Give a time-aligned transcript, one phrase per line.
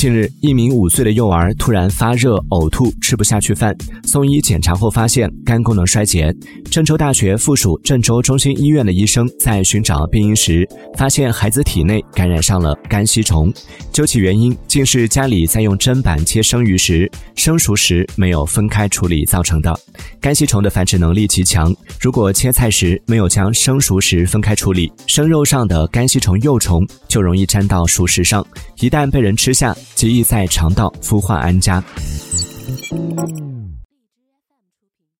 [0.00, 6.34] 近日，一名五岁的幼儿突然发热、呕吐，吃不下去饭，送医检查后发现肝功能衰竭。
[6.70, 10.66] 郑州大学附属郑州中心医院的医生在寻找病因时，
[10.96, 13.52] 发现孩子体内感染上了肝吸虫。
[13.92, 19.78] 究其原因，竟是家里在用砧板切生鱼时，生熟时没有分开处理造成的。
[20.18, 28.42] 肝吸虫的繁殖能力极强，如果切菜时没有将生熟食分开处理，生肉上的肝吸虫幼虫就容易粘到熟食上，
[28.78, 29.76] 一旦被人吃下。
[29.94, 31.82] 极易在肠道孵化安家。